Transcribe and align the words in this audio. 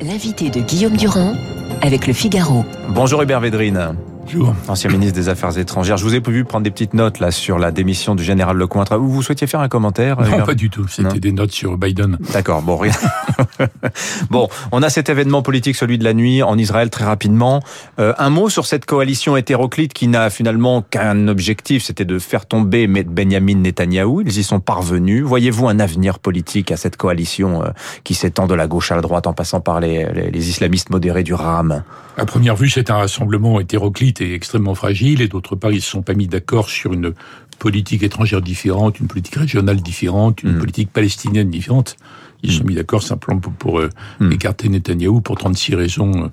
L'invité 0.00 0.48
de 0.48 0.60
Guillaume 0.60 0.96
Durand 0.96 1.34
avec 1.82 2.06
le 2.06 2.14
Figaro. 2.14 2.64
Bonjour 2.88 3.22
Hubert 3.22 3.40
Védrine. 3.40 3.94
Bonjour. 4.24 4.54
Ancien 4.68 4.88
ministre 4.88 5.14
des 5.14 5.28
Affaires 5.28 5.58
étrangères. 5.58 5.96
Je 5.96 6.04
vous 6.04 6.14
ai 6.14 6.20
vu 6.20 6.44
prendre 6.44 6.62
des 6.62 6.70
petites 6.70 6.94
notes 6.94 7.18
là 7.18 7.32
sur 7.32 7.58
la 7.58 7.72
démission 7.72 8.14
du 8.14 8.22
général 8.22 8.56
Lecointre. 8.56 8.96
Vous, 8.96 9.10
vous 9.10 9.22
souhaitiez 9.22 9.48
faire 9.48 9.60
un 9.60 9.68
commentaire 9.68 10.20
Non, 10.20 10.26
Hubert 10.26 10.46
pas 10.46 10.54
du 10.54 10.70
tout. 10.70 10.86
C'était 10.86 11.18
des 11.18 11.32
notes 11.32 11.50
sur 11.50 11.76
Biden. 11.76 12.18
D'accord, 12.32 12.62
bon, 12.62 12.76
rien. 12.76 12.92
bon, 14.30 14.48
on 14.70 14.82
a 14.82 14.90
cet 14.90 15.08
événement 15.08 15.42
politique, 15.42 15.74
celui 15.74 15.98
de 15.98 16.04
la 16.04 16.14
nuit, 16.14 16.42
en 16.42 16.56
Israël, 16.56 16.88
très 16.88 17.04
rapidement. 17.04 17.62
Euh, 17.98 18.14
un 18.16 18.30
mot 18.30 18.48
sur 18.48 18.66
cette 18.66 18.86
coalition 18.86 19.36
hétéroclite 19.36 19.92
qui 19.92 20.06
n'a 20.06 20.30
finalement 20.30 20.82
qu'un 20.82 21.26
objectif, 21.26 21.82
c'était 21.82 22.04
de 22.04 22.18
faire 22.20 22.46
tomber 22.46 22.86
Benjamin 22.86 23.56
Netanyahou. 23.56 24.20
Ils 24.20 24.38
y 24.38 24.44
sont 24.44 24.60
parvenus. 24.60 25.24
Voyez-vous 25.24 25.66
un 25.66 25.80
avenir 25.80 26.20
politique 26.20 26.70
à 26.70 26.76
cette 26.76 26.96
coalition 26.96 27.64
euh, 27.64 27.70
qui 28.04 28.14
s'étend 28.14 28.46
de 28.46 28.54
la 28.54 28.68
gauche 28.68 28.92
à 28.92 28.94
la 28.94 29.02
droite 29.02 29.26
en 29.26 29.32
passant 29.32 29.60
par 29.60 29.80
les, 29.80 30.06
les, 30.12 30.30
les 30.30 30.48
islamistes 30.48 30.90
modérés 30.90 31.24
du 31.24 31.34
RAM? 31.34 31.82
À 32.18 32.26
première 32.26 32.56
vue, 32.56 32.68
c'est 32.68 32.90
un 32.90 32.96
rassemblement 32.96 33.58
hétéroclite 33.58 34.11
et 34.20 34.34
extrêmement 34.34 34.74
fragile. 34.74 35.20
Et 35.22 35.28
d'autre 35.28 35.56
part, 35.56 35.70
ils 35.72 35.76
ne 35.76 35.80
se 35.80 35.90
sont 35.90 36.02
pas 36.02 36.14
mis 36.14 36.26
d'accord 36.28 36.68
sur 36.68 36.92
une 36.92 37.12
politique 37.58 38.02
étrangère 38.02 38.42
différente, 38.42 38.98
une 39.00 39.06
politique 39.06 39.36
régionale 39.36 39.80
différente, 39.80 40.42
une 40.42 40.56
Mm. 40.56 40.58
politique 40.58 40.90
palestinienne 40.92 41.48
différente. 41.50 41.96
Ils 42.42 42.50
se 42.50 42.58
sont 42.58 42.64
mis 42.64 42.74
d'accord 42.74 43.04
simplement 43.04 43.38
pour, 43.38 43.52
pour, 43.52 43.78
euh, 43.80 43.88
Mm. 44.18 44.32
écarter 44.32 44.68
Netanyahou 44.68 45.20
pour 45.20 45.36
36 45.38 45.76
raisons 45.76 46.24
euh, 46.24 46.28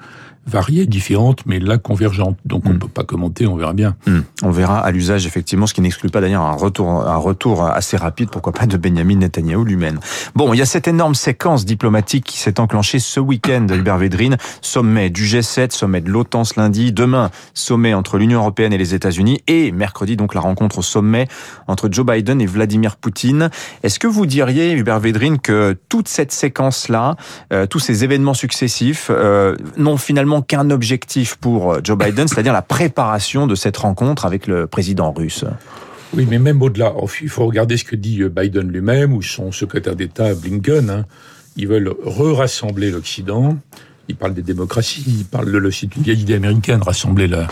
variées, 0.48 0.86
différentes, 0.86 1.46
mais 1.46 1.60
là 1.60 1.78
convergentes. 1.78 2.38
Donc 2.46 2.64
on 2.66 2.70
ne 2.70 2.76
Mm. 2.76 2.80
peut 2.80 2.88
pas 2.88 3.04
commenter, 3.04 3.46
on 3.48 3.56
verra 3.56 3.74
bien. 3.74 3.96
Hmm. 4.08 4.22
On 4.42 4.52
verra 4.52 4.80
à 4.80 4.92
l'usage 4.92 5.26
effectivement, 5.28 5.68
ce 5.68 5.74
qui 5.74 5.82
n'exclut 5.82 6.10
pas 6.10 6.22
d'ailleurs 6.22 6.42
un 6.42 6.54
retour, 6.56 6.90
un 6.90 7.18
retour 7.18 7.64
assez 7.66 7.98
rapide, 7.98 8.30
pourquoi 8.32 8.54
pas, 8.54 8.66
de 8.66 8.78
Benjamin 8.78 9.16
Netanyahou 9.18 9.64
lui-même. 9.64 10.00
Bon, 10.36 10.54
il 10.54 10.58
y 10.58 10.62
a 10.62 10.66
cette 10.66 10.88
énorme 10.88 11.14
séquence 11.16 11.66
diplomatique 11.66 12.26
qui 12.26 12.38
s'est 12.40 12.60
enclenchée 12.60 13.00
ce 13.00 13.20
week-end, 13.20 13.68
Hubert 13.70 13.98
Védrine, 13.98 14.38
sommet 14.62 15.10
du 15.10 15.26
G7, 15.26 15.72
sommet 15.72 16.02
de 16.02 16.10
l'OTAN 16.10 16.44
ce 16.44 16.60
lundi, 16.60 16.92
demain 16.92 17.30
sommet 17.54 17.94
entre 17.94 18.18
l'Union 18.18 18.40
européenne 18.40 18.74
et 18.74 18.78
les 18.78 18.96
États-Unis, 18.96 19.42
et 19.48 19.72
mercredi 19.72 20.16
donc 20.16 20.34
la 20.34 20.42
rencontre 20.42 20.80
au 20.80 20.84
sommet 20.84 21.28
entre 21.68 21.90
Joe 21.92 22.06
Biden 22.06 22.42
et 22.42 22.46
Vladimir 22.46 22.96
Poutine. 22.96 23.50
Est-ce 23.84 24.00
que 24.00 24.08
vous 24.08 24.26
diriez, 24.26 24.72
Hubert 24.74 25.00
Védrine, 25.00 25.40
que 25.40 25.78
toute 25.90 26.08
cette 26.08 26.32
séquence-là, 26.32 27.16
euh, 27.54 27.66
tous 27.66 27.80
ces 27.80 28.04
événements 28.04 28.34
successifs, 28.34 29.10
euh, 29.12 29.56
n'ont 29.78 29.98
finalement 29.98 30.29
qu'un 30.42 30.70
objectif 30.70 31.36
pour 31.36 31.74
euh, 31.74 31.80
Joe 31.84 31.98
Biden, 31.98 32.28
c'est-à-dire 32.28 32.54
la 32.54 32.62
préparation 32.62 33.48
de 33.48 33.56
cette 33.56 33.78
rencontre 33.78 34.26
avec 34.26 34.48
le 34.48 34.68
président 34.68 35.12
russe 35.12 35.44
Oui, 36.14 36.26
mais 36.30 36.40
même 36.40 36.62
au-delà, 36.62 36.94
il 37.22 37.30
faut 37.30 37.46
regarder 37.46 37.78
ce 37.78 37.84
que 37.84 37.96
dit 37.96 38.22
euh, 38.22 38.30
Biden 38.30 38.70
lui-même 38.70 39.14
ou 39.14 39.22
son 39.22 39.52
secrétaire 39.52 39.96
d'État 39.96 40.34
Blinken. 40.34 40.90
Hein. 40.90 41.06
Ils 41.56 41.68
veulent 41.68 41.94
re-rassembler 42.04 42.92
l'Occident. 42.92 43.58
Ils 44.08 44.16
parlent 44.16 44.34
des 44.34 44.42
démocraties, 44.42 45.04
ils 45.06 45.26
parlent 45.26 45.52
de 45.52 45.70
c'est 45.70 45.96
une 45.96 46.04
vieille 46.04 46.22
idée 46.22 46.36
américaine, 46.36 46.82
rassembler 46.82 47.28
la 47.28 47.48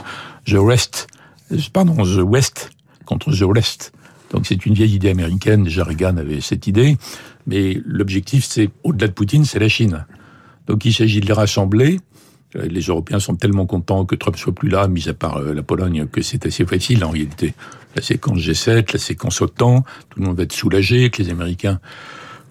the 0.45 0.53
West, 0.53 1.07
euh, 1.51 1.57
pardon, 1.71 1.95
the 2.03 2.23
West 2.23 2.71
contre 3.05 3.31
the 3.31 3.43
West. 3.43 3.91
Donc 4.31 4.45
c'est 4.45 4.65
une 4.65 4.73
vieille 4.73 4.95
idée 4.95 5.09
américaine. 5.09 5.63
Déjà 5.63 5.83
avait 5.83 6.41
cette 6.41 6.67
idée, 6.67 6.97
mais 7.45 7.81
l'objectif, 7.85 8.45
c'est 8.45 8.69
au-delà 8.83 9.07
de 9.07 9.13
Poutine, 9.13 9.45
c'est 9.45 9.59
la 9.59 9.69
Chine. 9.69 10.05
Donc 10.67 10.85
il 10.85 10.93
s'agit 10.93 11.21
de 11.21 11.25
les 11.25 11.33
rassembler. 11.33 11.99
Les 12.53 12.81
Européens 12.81 13.19
sont 13.19 13.35
tellement 13.35 13.65
contents 13.65 14.05
que 14.05 14.15
Trump 14.15 14.37
soit 14.37 14.55
plus 14.55 14.69
là, 14.69 14.87
mis 14.87 15.09
à 15.09 15.13
part 15.13 15.37
euh, 15.37 15.53
la 15.53 15.63
Pologne, 15.63 16.07
que 16.07 16.21
c'est 16.21 16.45
assez 16.45 16.65
facile 16.65 17.03
en 17.03 17.09
réalité. 17.09 17.53
La 17.95 18.01
séquence 18.01 18.39
G7, 18.39 18.93
la 18.93 18.99
séquence 18.99 19.41
OTAN, 19.41 19.83
tout 20.09 20.19
le 20.19 20.25
monde 20.25 20.37
va 20.37 20.43
être 20.43 20.53
soulagé, 20.53 21.09
que 21.09 21.21
les 21.21 21.29
Américains 21.29 21.79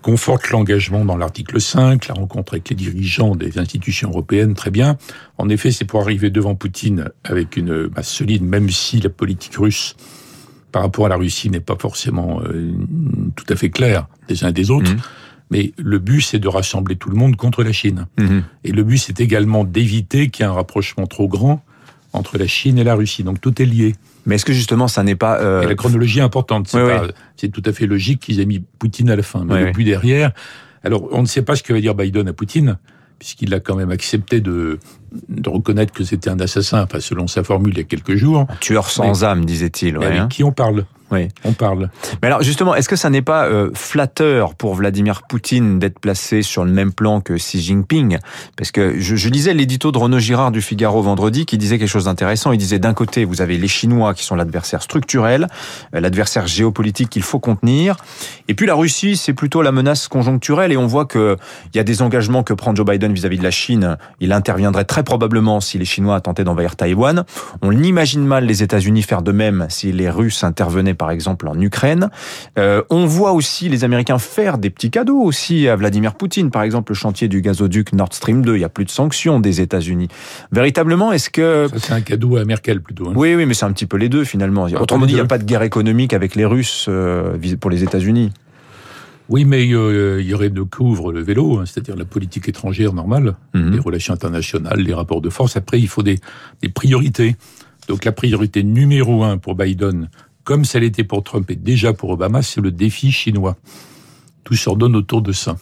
confortent 0.02 0.50
l'engagement 0.50 1.04
dans 1.04 1.16
l'article 1.16 1.60
5, 1.60 2.06
la 2.06 2.14
rencontre 2.14 2.54
avec 2.54 2.68
les 2.68 2.76
dirigeants 2.76 3.34
des 3.34 3.58
institutions 3.58 4.10
européennes, 4.10 4.54
très 4.54 4.70
bien. 4.70 4.98
En 5.36 5.48
effet, 5.48 5.72
c'est 5.72 5.84
pour 5.84 6.00
arriver 6.00 6.30
devant 6.30 6.54
Poutine 6.54 7.08
avec 7.24 7.56
une 7.56 7.88
base 7.88 8.06
solide, 8.06 8.44
même 8.44 8.70
si 8.70 9.00
la 9.00 9.10
politique 9.10 9.56
russe 9.56 9.96
par 10.70 10.82
rapport 10.82 11.06
à 11.06 11.08
la 11.08 11.16
Russie 11.16 11.50
n'est 11.50 11.58
pas 11.58 11.76
forcément 11.76 12.40
euh, 12.42 12.72
tout 13.34 13.46
à 13.48 13.56
fait 13.56 13.70
claire 13.70 14.06
des 14.28 14.44
uns 14.44 14.48
et 14.48 14.52
des 14.52 14.70
autres. 14.70 14.92
Mhm. 14.92 15.00
Mais 15.50 15.72
le 15.78 15.98
but, 15.98 16.22
c'est 16.22 16.38
de 16.38 16.48
rassembler 16.48 16.96
tout 16.96 17.08
le 17.10 17.16
monde 17.16 17.36
contre 17.36 17.62
la 17.62 17.72
Chine. 17.72 18.06
Mhm. 18.18 18.42
Et 18.64 18.72
le 18.72 18.82
but, 18.82 18.98
c'est 18.98 19.20
également 19.20 19.64
d'éviter 19.64 20.28
qu'il 20.28 20.44
y 20.44 20.48
ait 20.48 20.50
un 20.50 20.54
rapprochement 20.54 21.06
trop 21.06 21.28
grand 21.28 21.62
entre 22.12 22.38
la 22.38 22.46
Chine 22.46 22.78
et 22.78 22.84
la 22.84 22.94
Russie. 22.94 23.22
Donc 23.22 23.40
tout 23.40 23.60
est 23.62 23.66
lié. 23.66 23.94
Mais 24.24 24.36
est-ce 24.36 24.44
que 24.44 24.52
justement 24.52 24.88
ça 24.88 25.04
n'est 25.04 25.14
pas... 25.14 25.38
euh, 25.40 25.62
Et 25.62 25.66
la 25.66 25.74
chronologie 25.76 26.18
est 26.18 26.22
importante. 26.22 26.66
C'est 26.66 26.82
Oui, 26.82 26.88
pas- 26.88 27.06
c'est 27.36 27.48
tout 27.50 27.62
à 27.64 27.72
fait 27.72 27.86
logique 27.86 28.20
qu'ils 28.20 28.40
aient 28.40 28.46
mis 28.46 28.58
Poutine 28.78 29.08
à 29.10 29.14
la 29.16 29.22
fin. 29.22 29.44
Mais 29.44 29.64
Oui, 29.66 29.72
but 29.72 29.84
derrière, 29.84 30.32
alors 30.82 31.08
on 31.12 31.20
ne 31.22 31.26
sait 31.26 31.42
pas 31.42 31.54
ce 31.54 31.62
que 31.62 31.72
va 31.72 31.80
dire 31.80 31.94
Biden 31.94 32.26
à 32.26 32.32
Poutine, 32.32 32.78
puisqu'il 33.20 33.54
a 33.54 33.60
quand 33.60 33.76
même 33.76 33.92
accepté 33.92 34.40
de, 34.40 34.80
de 35.28 35.48
reconnaître 35.48 35.92
que 35.92 36.02
c'était 36.02 36.30
un 36.30 36.40
assassin, 36.40 36.82
enfin 36.82 36.98
selon 37.00 37.28
sa 37.28 37.44
formule 37.44 37.74
il 37.74 37.78
y 37.78 37.80
a 37.82 37.84
quelques 37.84 38.16
jours. 38.16 38.46
un 38.48 38.56
tueur 38.60 38.90
sans 38.90 39.22
âme, 39.22 39.44
disait-il. 39.44 39.98
Mais 39.98 40.06
avec 40.06 40.18
hein. 40.18 40.28
qui 40.28 40.42
on 40.42 40.52
parle? 40.52 40.86
Oui. 41.10 41.28
On 41.44 41.52
parle. 41.52 41.88
Mais 42.20 42.28
alors 42.28 42.42
justement, 42.42 42.74
est-ce 42.74 42.88
que 42.88 42.96
ça 42.96 43.10
n'est 43.10 43.22
pas 43.22 43.46
euh, 43.46 43.70
flatteur 43.74 44.54
pour 44.54 44.74
Vladimir 44.74 45.22
Poutine 45.28 45.78
d'être 45.78 46.00
placé 46.00 46.42
sur 46.42 46.64
le 46.64 46.72
même 46.72 46.92
plan 46.92 47.20
que 47.20 47.34
Xi 47.34 47.60
Jinping? 47.60 48.18
Parce 48.56 48.72
que 48.72 48.98
je, 48.98 49.14
je 49.14 49.28
lisais 49.28 49.54
l'édito 49.54 49.92
de 49.92 49.98
Renaud 49.98 50.18
Girard 50.18 50.50
du 50.50 50.60
Figaro 50.60 51.02
vendredi 51.02 51.46
qui 51.46 51.58
disait 51.58 51.78
quelque 51.78 51.88
chose 51.88 52.06
d'intéressant. 52.06 52.50
Il 52.52 52.58
disait 52.58 52.80
d'un 52.80 52.94
côté, 52.94 53.24
vous 53.24 53.40
avez 53.40 53.56
les 53.56 53.68
Chinois 53.68 54.14
qui 54.14 54.24
sont 54.24 54.34
l'adversaire 54.34 54.82
structurel, 54.82 55.46
euh, 55.94 56.00
l'adversaire 56.00 56.46
géopolitique 56.46 57.10
qu'il 57.10 57.22
faut 57.22 57.38
contenir, 57.38 57.96
et 58.48 58.54
puis 58.54 58.66
la 58.66 58.74
Russie, 58.74 59.16
c'est 59.16 59.32
plutôt 59.32 59.62
la 59.62 59.72
menace 59.72 60.08
conjoncturelle. 60.08 60.72
Et 60.72 60.76
on 60.76 60.86
voit 60.86 61.04
que 61.04 61.36
il 61.72 61.76
y 61.76 61.80
a 61.80 61.84
des 61.84 62.02
engagements 62.02 62.42
que 62.42 62.52
prend 62.52 62.74
Joe 62.74 62.86
Biden 62.86 63.12
vis-à-vis 63.12 63.38
de 63.38 63.44
la 63.44 63.50
Chine. 63.50 63.96
Il 64.20 64.32
interviendrait 64.32 64.84
très 64.84 65.04
probablement 65.04 65.60
si 65.60 65.78
les 65.78 65.84
Chinois 65.84 66.20
tentaient 66.20 66.44
d'envahir 66.44 66.74
Taïwan. 66.74 67.24
On 67.62 67.70
imagine 67.70 68.24
mal 68.24 68.44
les 68.44 68.62
États-Unis 68.62 69.02
faire 69.02 69.22
de 69.22 69.32
même 69.32 69.66
si 69.68 69.92
les 69.92 70.10
Russes 70.10 70.42
intervenaient 70.42 70.95
par 70.96 71.10
exemple 71.10 71.46
en 71.48 71.60
Ukraine. 71.60 72.10
Euh, 72.58 72.82
on 72.90 73.06
voit 73.06 73.32
aussi 73.32 73.68
les 73.68 73.84
Américains 73.84 74.18
faire 74.18 74.58
des 74.58 74.70
petits 74.70 74.90
cadeaux 74.90 75.20
aussi 75.20 75.68
à 75.68 75.76
Vladimir 75.76 76.14
Poutine, 76.14 76.50
par 76.50 76.62
exemple 76.62 76.92
le 76.92 76.96
chantier 76.96 77.28
du 77.28 77.40
gazoduc 77.42 77.92
Nord 77.92 78.12
Stream 78.12 78.42
2. 78.44 78.56
Il 78.56 78.60
y 78.60 78.64
a 78.64 78.68
plus 78.68 78.84
de 78.84 78.90
sanctions 78.90 79.38
des 79.38 79.60
États-Unis. 79.60 80.08
Véritablement, 80.52 81.12
est-ce 81.12 81.30
que 81.30 81.68
Ça, 81.70 81.78
c'est 81.78 81.92
un 81.92 82.00
cadeau 82.00 82.36
à 82.36 82.44
Merkel 82.44 82.80
plutôt. 82.80 83.08
hein. 83.08 83.12
oui, 83.14 83.34
oui, 83.34 83.46
mais 83.46 83.54
c'est 83.54 83.64
un 83.66 83.72
petit 83.72 83.86
peu 83.86 83.96
les 83.96 84.08
deux 84.08 84.24
finalement. 84.24 84.66
Ah, 84.74 84.82
Autrement 84.82 85.06
dit, 85.06 85.12
il 85.12 85.16
n'y 85.16 85.20
a 85.20 85.26
pas 85.26 85.38
de 85.38 85.44
guerre 85.44 85.62
économique 85.62 86.12
avec 86.12 86.34
les 86.34 86.44
Russes 86.44 86.86
euh, 86.88 87.36
pour 87.60 87.70
les 87.70 87.82
États-Unis. 87.82 88.32
Oui, 89.28 89.44
mais 89.44 89.72
euh, 89.72 90.20
il 90.20 90.26
y 90.28 90.34
aurait 90.34 90.50
de 90.50 90.62
couvre 90.62 91.12
le 91.12 91.20
vélo, 91.20 91.58
hein, 91.58 91.64
c'est-à-dire 91.66 91.96
la 91.96 92.04
politique 92.04 92.48
étrangère 92.48 92.92
normale, 92.92 93.34
Mhm. 93.54 93.72
les 93.72 93.80
relations 93.80 94.14
internationales, 94.14 94.78
les 94.78 94.94
rapports 94.94 95.20
de 95.20 95.30
force. 95.30 95.56
Après, 95.56 95.80
il 95.80 95.88
faut 95.88 96.04
des, 96.04 96.18
des 96.62 96.68
priorités. 96.68 97.34
Donc 97.88 98.04
la 98.04 98.12
priorité 98.12 98.62
numéro 98.62 99.24
un 99.24 99.36
pour 99.38 99.54
Biden, 99.56 100.08
comme 100.46 100.64
ça 100.64 100.78
l'était 100.78 101.04
pour 101.04 101.22
Trump 101.24 101.50
et 101.50 101.56
déjà 101.56 101.92
pour 101.92 102.08
Obama, 102.10 102.40
c'est 102.40 102.60
le 102.62 102.70
défi 102.70 103.10
chinois. 103.12 103.56
Tout 104.44 104.54
s'ordonne 104.54 104.94
autour 104.96 105.20
de 105.20 105.32
ça. 105.32 105.56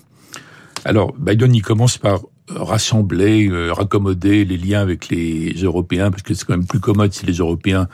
Alors, 0.84 1.14
Biden, 1.18 1.54
il 1.54 1.62
commence 1.62 1.96
par 1.98 2.20
rassembler, 2.50 3.48
euh, 3.48 3.72
raccommoder 3.72 4.44
les 4.44 4.58
liens 4.58 4.80
avec 4.82 5.08
les 5.08 5.54
Européens, 5.62 6.10
parce 6.10 6.22
que 6.22 6.34
c'est 6.34 6.44
quand 6.44 6.56
même 6.56 6.66
plus 6.66 6.80
commode 6.80 7.12
si 7.14 7.24
les 7.24 7.34
Européens 7.38 7.88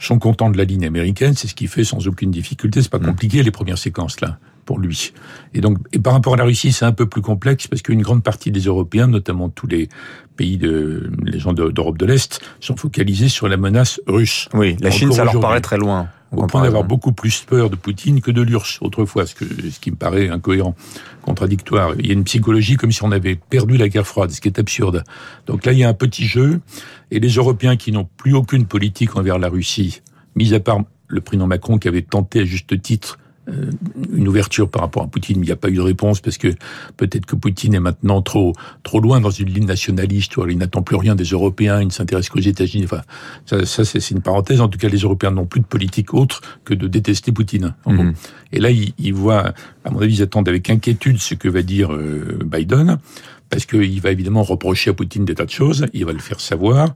sont 0.00 0.18
contents 0.18 0.50
de 0.50 0.58
la 0.58 0.64
ligne 0.64 0.84
américaine. 0.84 1.34
C'est 1.34 1.46
ce 1.46 1.54
qu'il 1.54 1.68
fait 1.68 1.84
sans 1.84 2.06
aucune 2.08 2.32
difficulté. 2.32 2.82
C'est 2.82 2.90
pas 2.90 2.98
Mm. 2.98 3.06
compliqué, 3.06 3.42
les 3.44 3.52
premières 3.52 3.78
séquences, 3.78 4.20
là, 4.20 4.38
pour 4.64 4.80
lui. 4.80 5.12
Et 5.54 5.60
donc, 5.60 5.78
et 5.92 6.00
par 6.00 6.12
rapport 6.14 6.34
à 6.34 6.36
la 6.36 6.44
Russie, 6.44 6.72
c'est 6.72 6.84
un 6.84 6.90
peu 6.92 7.06
plus 7.06 7.22
complexe, 7.22 7.68
parce 7.68 7.82
qu'une 7.82 8.02
grande 8.02 8.24
partie 8.24 8.50
des 8.50 8.62
Européens, 8.62 9.06
notamment 9.06 9.48
tous 9.50 9.68
les 9.68 9.88
pays 10.36 10.58
de, 10.58 11.08
les 11.22 11.38
gens 11.38 11.52
de- 11.52 11.70
d'Europe 11.70 11.96
de 11.98 12.06
l'Est, 12.06 12.40
sont 12.58 12.76
focalisés 12.76 13.28
sur 13.28 13.46
la 13.48 13.56
menace 13.56 14.00
russe. 14.08 14.48
Oui, 14.54 14.76
la 14.80 14.90
Chine, 14.90 15.12
ça 15.12 15.24
leur 15.24 15.38
paraît 15.38 15.60
très 15.60 15.78
loin. 15.78 16.08
Au 16.36 16.46
point 16.46 16.62
d'avoir 16.62 16.84
beaucoup 16.84 17.12
plus 17.12 17.42
peur 17.42 17.70
de 17.70 17.76
Poutine 17.76 18.20
que 18.20 18.30
de 18.30 18.42
l'URSS 18.42 18.78
autrefois, 18.80 19.26
ce, 19.26 19.34
que, 19.34 19.44
ce 19.44 19.78
qui 19.80 19.90
me 19.90 19.96
paraît 19.96 20.28
incohérent, 20.28 20.74
contradictoire. 21.22 21.94
Il 21.98 22.06
y 22.06 22.10
a 22.10 22.12
une 22.12 22.24
psychologie 22.24 22.76
comme 22.76 22.92
si 22.92 23.02
on 23.02 23.12
avait 23.12 23.36
perdu 23.36 23.76
la 23.76 23.88
guerre 23.88 24.06
froide, 24.06 24.30
ce 24.30 24.40
qui 24.40 24.48
est 24.48 24.58
absurde. 24.58 25.04
Donc 25.46 25.64
là, 25.64 25.72
il 25.72 25.78
y 25.78 25.84
a 25.84 25.88
un 25.88 25.94
petit 25.94 26.26
jeu, 26.26 26.60
et 27.10 27.20
les 27.20 27.30
Européens 27.30 27.76
qui 27.76 27.92
n'ont 27.92 28.08
plus 28.16 28.34
aucune 28.34 28.66
politique 28.66 29.16
envers 29.16 29.38
la 29.38 29.48
Russie, 29.48 30.02
mis 30.36 30.54
à 30.54 30.60
part 30.60 30.80
le 31.08 31.20
président 31.20 31.46
Macron 31.46 31.78
qui 31.78 31.88
avait 31.88 32.02
tenté 32.02 32.40
à 32.40 32.44
juste 32.44 32.80
titre 32.80 33.18
une 34.12 34.26
ouverture 34.26 34.70
par 34.70 34.82
rapport 34.82 35.02
à 35.02 35.06
Poutine, 35.06 35.38
mais 35.38 35.44
il 35.44 35.48
n'y 35.48 35.52
a 35.52 35.56
pas 35.56 35.68
eu 35.68 35.74
de 35.76 35.80
réponse 35.80 36.20
parce 36.20 36.38
que 36.38 36.48
peut-être 36.96 37.26
que 37.26 37.36
Poutine 37.36 37.74
est 37.74 37.80
maintenant 37.80 38.22
trop 38.22 38.54
trop 38.82 39.00
loin 39.00 39.20
dans 39.20 39.30
une 39.30 39.48
ligne 39.48 39.66
nationaliste, 39.66 40.32
alors 40.36 40.50
il 40.50 40.58
n'attend 40.58 40.82
plus 40.82 40.96
rien 40.96 41.14
des 41.14 41.24
Européens, 41.24 41.80
il 41.80 41.86
ne 41.86 41.92
s'intéresse 41.92 42.28
qu'aux 42.28 42.40
États-Unis. 42.40 42.84
Enfin, 42.84 43.02
ça, 43.46 43.64
ça 43.66 43.84
c'est 43.84 44.10
une 44.10 44.22
parenthèse. 44.22 44.60
En 44.60 44.68
tout 44.68 44.78
cas, 44.78 44.88
les 44.88 44.98
Européens 44.98 45.30
n'ont 45.30 45.46
plus 45.46 45.60
de 45.60 45.66
politique 45.66 46.14
autre 46.14 46.40
que 46.64 46.74
de 46.74 46.88
détester 46.88 47.32
Poutine. 47.32 47.74
en. 47.84 47.92
Mhm. 47.92 48.14
Et 48.52 48.60
là, 48.60 48.70
ils, 48.70 48.94
ils 48.98 49.14
voient, 49.14 49.52
à 49.84 49.90
mon 49.90 50.00
avis, 50.00 50.16
ils 50.16 50.22
attendent 50.22 50.48
avec 50.48 50.70
inquiétude 50.70 51.18
ce 51.18 51.34
que 51.34 51.48
va 51.48 51.62
dire 51.62 51.92
euh, 51.92 52.38
Biden, 52.44 52.98
parce 53.50 53.66
qu'il 53.66 54.00
va 54.00 54.10
évidemment 54.10 54.42
reprocher 54.42 54.90
à 54.90 54.94
Poutine 54.94 55.24
des 55.24 55.34
tas 55.34 55.44
de 55.44 55.50
choses, 55.50 55.86
il 55.92 56.04
va 56.04 56.12
le 56.12 56.18
faire 56.18 56.40
savoir, 56.40 56.94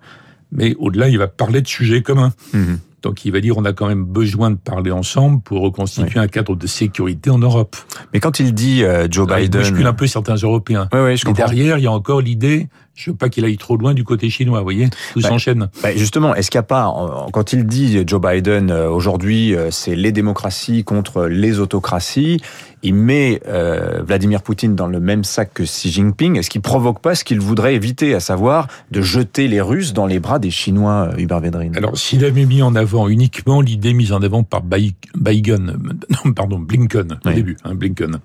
mais 0.53 0.75
au-delà, 0.79 1.09
il 1.09 1.19
va 1.19 1.29
parler 1.29 1.61
de 1.61 1.69
sujets 1.69 2.03
communs. 2.03 2.33
Mhm. 2.53 2.79
Donc 3.03 3.25
il 3.25 3.33
va 3.33 3.41
dire 3.41 3.57
on 3.57 3.65
a 3.65 3.73
quand 3.73 3.87
même 3.87 4.05
besoin 4.05 4.51
de 4.51 4.57
parler 4.57 4.91
ensemble 4.91 5.41
pour 5.43 5.63
reconstituer 5.63 6.19
un 6.19 6.29
cadre 6.29 6.57
de 6.57 6.67
sécurité 6.67 7.31
en 7.31 7.39
Europe. 7.39 7.77
Mais 8.13 8.21
quand 8.21 8.41
il 8.41 8.53
dit 8.55 8.83
euh, 8.83 9.07
Joe 9.11 9.27
Alors, 9.29 9.41
Biden, 9.41 9.61
Il 9.61 9.71
bouscule 9.71 9.87
un 9.87 9.93
peu 9.93 10.07
certains 10.07 10.35
Européens. 10.35 10.89
Ouais, 10.93 11.03
ouais, 11.03 11.17
je 11.17 11.25
comprends. 11.25 11.45
derrière, 11.45 11.79
il 11.79 11.85
y 11.85 11.87
a 11.87 11.93
encore 11.93 12.21
l'idée, 12.21 12.69
je 12.99 13.11
veux 13.13 13.17
pas 13.17 13.29
qu'il 13.29 13.45
aille 13.45 13.57
trop 13.57 13.77
loin 13.77 13.95
du 13.95 14.03
côté 14.03 14.29
chinois, 14.29 14.59
vous 14.59 14.65
voyez 14.65 14.89
Tout 15.13 15.21
Bah, 15.21 15.29
s'enchaîne. 15.29 15.69
Bah, 15.85 15.95
justement, 15.95 16.35
est-ce 16.35 16.51
qu'il 16.51 16.59
n'y 16.59 16.65
a 16.65 16.65
pas, 16.65 16.93
quand 17.33 17.53
il 17.53 17.65
dit 17.65 18.03
Joe 18.05 18.21
Biden 18.21 18.73
euh, 18.73 18.91
aujourd'hui, 18.91 19.55
euh, 19.55 19.71
c'est 19.71 19.95
les 19.95 20.11
démocraties 20.11 20.83
contre 20.83 21.27
les 21.27 21.61
autocraties, 21.61 22.41
il 22.83 22.95
met 22.95 23.41
euh, 23.47 24.03
Vladimir 24.03 24.43
Poutine 24.43 24.75
dans 24.75 24.89
le 24.89 24.99
même 24.99 25.23
sac 25.23 25.55
que 25.55 25.63
Xi 25.63 25.93
Jinping. 25.93 26.37
Est-ce 26.39 26.51
qu'il 26.51 26.61
provoque 26.61 27.01
pas 27.01 27.15
ce 27.15 27.23
qu'il 27.23 27.39
voudrait 27.39 27.77
éviter, 27.77 28.15
à 28.15 28.21
savoir 28.21 28.67
de 28.91 29.01
jeter 29.01 29.47
les 29.47 29.61
Russes 29.61 29.93
dans 29.93 30.07
les 30.07 30.19
bras 30.19 30.41
des 30.41 30.51
Chinois, 30.51 31.11
Hubert 31.19 31.39
Védrine? 31.41 31.77
Alors, 31.77 31.97
s'il 31.97 32.25
avait 32.25 32.47
mis 32.47 32.63
en 32.63 32.75
avant 32.75 33.07
uniquement 33.09 33.61
l'idée 33.61 33.93
mise 33.95 34.13
en 34.13 34.23
avant 34.23 34.43
par 34.43 34.63
Biden, 34.63 35.79
non, 36.25 36.33
pardon, 36.33 36.59
Blinken, 36.59 37.13
au 37.25 37.29
Oui. 37.29 37.35
début, 37.35 37.57
hein, 37.65 37.75
Blinken, 37.77 38.19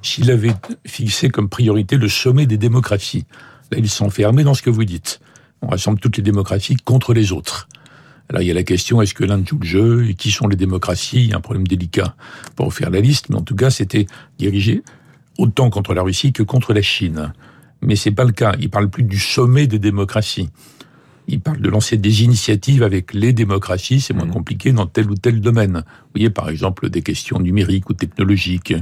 s'il 0.00 0.30
avait 0.30 0.54
fixé 0.86 1.28
comme 1.28 1.50
priorité 1.50 1.96
le 1.98 2.08
sommet 2.08 2.46
des 2.46 2.56
démocraties, 2.58 3.26
là, 3.70 3.78
il 3.78 3.88
s'enfermait 3.88 4.44
dans 4.44 4.54
ce 4.54 4.62
que 4.62 4.70
vous 4.70 4.84
dites. 4.84 5.20
On 5.62 5.68
rassemble 5.68 5.98
toutes 5.98 6.16
les 6.16 6.22
démocraties 6.22 6.76
contre 6.76 7.14
les 7.14 7.32
autres. 7.32 7.68
Là, 8.30 8.42
il 8.42 8.48
y 8.48 8.50
a 8.50 8.54
la 8.54 8.62
question, 8.62 9.02
est-ce 9.02 9.14
que 9.14 9.24
l'Inde 9.24 9.46
joue 9.46 9.58
le 9.58 9.66
jeu 9.66 10.08
Et 10.08 10.14
qui 10.14 10.30
sont 10.30 10.48
les 10.48 10.56
démocraties? 10.56 11.24
Il 11.24 11.30
y 11.30 11.32
a 11.32 11.36
un 11.36 11.40
problème 11.40 11.66
délicat 11.66 12.16
pour 12.56 12.72
faire 12.72 12.90
la 12.90 13.00
liste, 13.00 13.28
mais 13.28 13.36
en 13.36 13.42
tout 13.42 13.54
cas, 13.54 13.70
c'était 13.70 14.06
dirigé 14.38 14.82
autant 15.38 15.68
contre 15.70 15.94
la 15.94 16.02
Russie 16.02 16.32
que 16.32 16.42
contre 16.42 16.72
la 16.72 16.82
Chine. 16.82 17.32
Mais 17.82 17.96
c'est 17.96 18.12
pas 18.12 18.24
le 18.24 18.32
cas. 18.32 18.54
Il 18.60 18.70
parle 18.70 18.88
plus 18.88 19.02
du 19.02 19.18
sommet 19.18 19.66
des 19.66 19.78
démocraties. 19.78 20.48
Il 21.26 21.40
parle 21.40 21.60
de 21.60 21.70
lancer 21.70 21.96
des 21.96 22.22
initiatives 22.22 22.82
avec 22.82 23.14
les 23.14 23.32
démocraties, 23.32 24.00
c'est 24.00 24.12
moins 24.12 24.26
Mhm. 24.26 24.32
compliqué 24.32 24.72
dans 24.72 24.86
tel 24.86 25.10
ou 25.10 25.14
tel 25.14 25.40
domaine. 25.40 25.82
Vous 25.86 26.10
voyez, 26.16 26.28
par 26.30 26.50
exemple, 26.50 26.90
des 26.90 27.00
questions 27.00 27.40
numériques 27.40 27.88
ou 27.88 27.94
technologiques, 27.94 28.74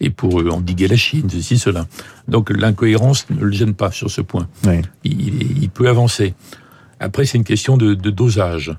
et 0.00 0.10
pour 0.10 0.40
euh, 0.40 0.50
endiguer 0.50 0.86
la 0.86 0.96
Chine, 0.96 1.28
ceci, 1.28 1.58
cela. 1.58 1.86
Donc 2.28 2.50
l'incohérence 2.50 3.28
ne 3.30 3.44
le 3.44 3.50
gêne 3.52 3.74
pas 3.74 3.90
sur 3.90 4.10
ce 4.10 4.20
point. 4.20 4.46
Oui. 4.64 4.80
Il, 5.02 5.60
il 5.62 5.70
peut 5.70 5.88
avancer. 5.88 6.34
Après, 7.00 7.26
c'est 7.26 7.38
une 7.38 7.44
question 7.44 7.76
de, 7.76 7.94
de 7.94 8.10
dosage. 8.10 8.76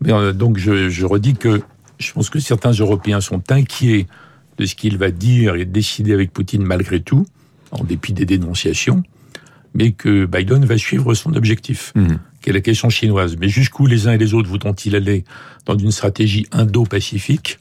Mais, 0.00 0.12
euh, 0.12 0.32
donc 0.32 0.58
je, 0.58 0.88
je 0.88 1.06
redis 1.06 1.34
que 1.34 1.62
je 1.98 2.12
pense 2.12 2.30
que 2.30 2.40
certains 2.40 2.72
Européens 2.72 3.20
sont 3.20 3.42
inquiets 3.52 4.06
de 4.58 4.66
ce 4.66 4.74
qu'il 4.74 4.98
va 4.98 5.10
dire 5.10 5.54
et 5.54 5.66
décider 5.66 6.12
avec 6.14 6.32
Poutine 6.32 6.62
malgré 6.64 7.00
tout, 7.00 7.26
en 7.70 7.84
dépit 7.84 8.12
des 8.12 8.26
dénonciations, 8.26 9.02
mais 9.74 9.92
que 9.92 10.26
Biden 10.26 10.64
va 10.64 10.76
suivre 10.78 11.14
son 11.14 11.34
objectif 11.34 11.92
Mhm. 11.94 12.18
qui 12.42 12.50
est 12.50 12.52
la 12.52 12.60
question 12.60 12.88
chinoise. 12.90 13.36
Mais 13.38 13.48
jusqu'où 13.48 13.86
les 13.86 14.08
uns 14.08 14.12
et 14.12 14.18
les 14.18 14.34
autres 14.34 14.48
voudront-ils 14.48 14.96
aller 14.96 15.24
dans 15.66 15.76
une 15.76 15.90
stratégie 15.90 16.46
indo-pacifique, 16.52 17.58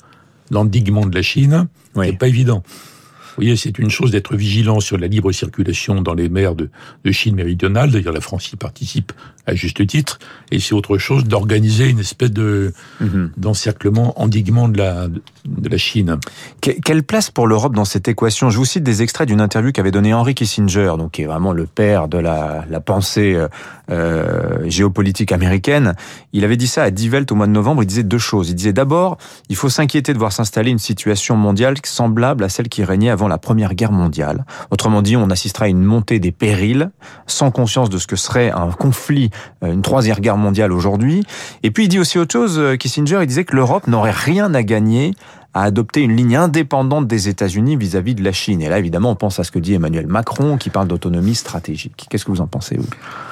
l'endiguement 0.52 1.06
de 1.06 1.16
la 1.16 1.22
Chine? 1.22 1.68
Oui. 1.96 2.08
C'est 2.08 2.18
pas 2.18 2.28
évident. 2.28 2.64
Vous 2.66 3.44
voyez, 3.46 3.56
c'est 3.56 3.78
une 3.80 3.90
chose 3.90 4.12
d'être 4.12 4.36
vigilant 4.36 4.80
sur 4.82 4.98
la 4.98 5.08
libre 5.08 5.32
circulation 5.32 6.02
dans 6.02 6.14
les 6.14 6.28
mers 6.30 6.56
de, 6.56 6.70
de 7.06 7.12
Chine 7.12 7.36
méridionale. 7.36 7.90
D'ailleurs, 7.92 8.14
la 8.14 8.20
France 8.22 8.52
y 8.52 8.58
participe 8.58 9.14
à 9.50 9.56
juste 9.56 9.86
titre. 9.86 10.20
Et 10.52 10.60
c'est 10.60 10.74
autre 10.74 10.98
chose 10.98 11.26
d'organiser 11.26 11.88
une 11.90 12.00
espèce 12.00 12.32
de 12.32 12.74
Mhm. 13.02 13.32
d'encerclement, 13.38 14.20
endiguement 14.22 14.68
de 14.70 14.78
la 14.78 15.08
de 15.46 15.70
la 15.70 15.78
Chine. 15.78 16.18
Que- 16.62 16.72
Quelle 16.84 17.04
place 17.04 17.32
pour 17.32 17.48
l'Europe 17.48 17.74
dans 17.76 17.86
cette 17.86 18.08
équation? 18.08 18.50
Je 18.50 18.58
vous 18.58 18.66
cite 18.66 18.84
des 18.84 19.02
extraits 19.02 19.28
d'une 19.28 19.42
interview 19.42 19.72
qu'avait 19.72 19.92
donnée 19.92 20.14
Henry 20.14 20.36
Kissinger, 20.36 20.94
donc 20.98 21.12
qui 21.12 21.24
est 21.24 21.26
vraiment 21.26 21.54
le 21.54 21.66
père 21.66 22.08
de 22.08 22.18
la, 22.18 22.66
la 22.70 22.80
pensée 22.80 23.34
euh, 23.36 23.48
euh, 23.94 24.70
géopolitique 24.70 25.32
américaine. 25.32 25.96
Il 26.34 26.44
avait 26.44 26.58
dit 26.58 26.68
ça 26.68 26.84
à 26.84 26.92
Die 26.92 27.10
Welt 27.10 27.32
au 27.32 27.36
mois 27.36 27.48
de 27.48 27.52
novembre. 27.52 27.84
Il 27.84 27.88
disait 27.88 28.04
deux 28.04 28.18
choses. 28.20 28.50
Il 28.50 28.56
disait 28.56 28.74
d'abord, 28.74 29.18
il 29.50 29.56
faut 29.56 29.70
s'inquiéter 29.70 30.14
de 30.14 30.20
voir 30.20 30.32
s'installer 30.32 30.70
une 30.72 30.80
situation 30.80 31.36
mondiale 31.36 31.76
semblable 31.84 32.44
à 32.44 32.50
celle 32.50 32.70
qui 32.70 32.84
régnait 32.84 33.10
avant 33.10 33.28
la 33.28 33.38
Première 33.38 33.74
Guerre 33.74 33.92
mondiale. 33.92 34.46
Autrement 34.72 35.02
dit, 35.02 35.16
on 35.18 35.30
assistera 35.30 35.66
à 35.66 35.68
une 35.68 35.84
montée 35.84 36.20
des 36.20 36.32
périls, 36.32 36.92
sans 37.28 37.50
conscience 37.52 37.90
de 37.90 37.98
ce 37.98 38.08
que 38.08 38.16
serait 38.16 38.52
un 38.52 38.70
conflit, 38.72 39.30
une 39.62 39.82
troisième 39.82 40.18
guerre 40.18 40.38
mondiale 40.38 40.72
aujourd'hui. 40.72 41.24
Et 41.64 41.72
puis 41.72 41.86
il 41.86 41.88
dit 41.90 42.00
aussi 42.00 42.18
autre 42.20 42.32
chose. 42.34 42.58
euh, 42.60 42.76
Kissinger, 42.76 43.20
il 43.22 43.28
disait 43.28 43.46
que 43.46 43.56
l'Europe 43.56 43.88
n'aurait 43.88 44.12
rien 44.12 44.54
à 44.54 44.64
gagner 44.64 45.14
à 45.56 45.64
adopter 45.64 46.02
une 46.02 46.16
ligne 46.16 46.36
indépendante 46.36 47.08
des 47.08 47.28
États-Unis 47.28 47.76
vis-à-vis 47.76 48.14
de 48.14 48.24
la 48.24 48.32
Chine. 48.32 48.62
Et 48.62 48.70
là, 48.70 48.78
évidemment, 48.78 49.10
on 49.12 49.16
pense 49.16 49.40
à 49.40 49.44
ce 49.44 49.52
que 49.52 49.58
dit 49.58 49.74
Emmanuel 49.74 50.06
Macron, 50.06 50.58
qui 50.58 50.70
parle 50.70 50.88
d'autonomie 50.88 51.34
stratégique. 51.34 52.06
Qu'est-ce 52.10 52.24
que 52.24 52.32
vous 52.32 52.42
en 52.42 52.46
pensez, 52.48 52.78
vous 52.78 52.86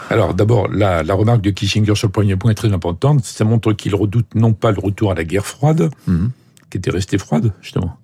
Alors 0.09 0.33
d'abord, 0.33 0.68
la, 0.68 1.04
la 1.04 1.13
remarque 1.13 1.42
de 1.42 1.51
Kissinger 1.51 1.94
sur 1.94 2.07
le 2.07 2.12
premier 2.12 2.36
point 2.36 2.50
est 2.51 2.56
très 2.56 2.74
importante. 2.74 3.24
Ça 3.24 3.45
montre 3.45 3.71
qu'il 3.74 3.94
redoute 3.94 4.33
non 4.33 4.54
pas 4.54 4.71
le 4.71 4.80
retour 4.80 5.12
à 5.12 5.13
la 5.13 5.24
guerre 5.24 5.45
froide, 5.45 5.92
Mhm. 6.07 6.31
qui 6.71 6.77
était 6.80 6.89
restée 6.89 7.19
froide, 7.19 7.54
justement. 7.62 7.98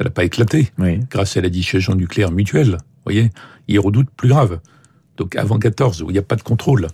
Elle 0.00 0.06
n'a 0.06 0.10
pas 0.10 0.24
éclaté. 0.24 0.72
Oui. 0.78 0.98
grâce 1.08 1.36
à 1.36 1.40
la 1.40 1.48
dissuasion 1.48 1.94
nucléaire 1.94 2.32
mutuelle. 2.32 2.72
Vous 2.72 3.12
voyez, 3.12 3.30
il 3.68 3.78
redoute 3.78 4.08
plus 4.16 4.28
grave. 4.30 4.58
Donc 5.16 5.36
avant 5.36 5.58
14, 5.60 6.02
où 6.02 6.10
il 6.10 6.14
n'y 6.14 6.18
a 6.18 6.22
pas 6.22 6.34
de 6.34 6.42
contrôle. 6.42 6.88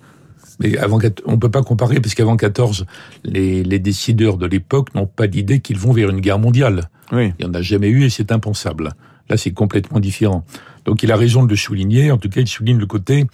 Mais 0.61 0.77
avant, 0.79 0.99
on 1.25 1.39
peut 1.39 1.51
pas 1.51 1.63
comparer 1.63 2.01
parce 2.01 2.15
qu'avant 2.15 2.37
14, 2.37 2.87
les, 3.25 3.65
les 3.65 3.79
décideurs 3.79 4.37
de 4.37 4.47
l'époque 4.47 4.95
n'ont 4.95 5.07
pas 5.07 5.27
l'idée 5.27 5.61
qu'ils 5.61 5.79
vont 5.79 5.93
vers 5.93 6.11
une 6.11 6.21
guerre 6.21 6.39
mondiale. 6.39 6.91
Oui. 7.13 7.33
Il 7.39 7.47
n'y 7.47 7.51
en 7.51 7.55
a 7.55 7.63
jamais 7.63 7.89
eu 7.89 8.05
et 8.05 8.11
c'est 8.11 8.31
impensable. 8.31 8.93
Là, 9.29 9.37
c'est 9.37 9.53
complètement 9.53 10.01
différent. 10.01 10.45
Donc 10.85 11.03
il 11.03 11.11
a 11.13 11.17
raison 11.17 11.45
de 11.45 11.51
le 11.51 11.57
souligner. 11.57 12.11
En 12.11 12.19
tout 12.19 12.29
cas, 12.29 12.41
il 12.41 12.49
souligne 12.49 12.79
le 12.79 12.87
côté 12.87 13.27